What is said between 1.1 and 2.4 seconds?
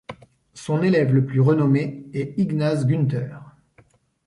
le plus renommé est